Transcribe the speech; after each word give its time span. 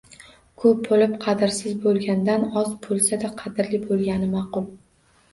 Koʻp 0.61 0.77
boʻlib 0.85 1.11
qadrsiz 1.25 1.75
boʻlgandan 1.83 2.45
oz 2.61 2.71
boʻlsada 2.85 3.29
qadrli 3.41 3.81
boʻlgani 3.83 4.31
maʼqul..! 4.33 4.65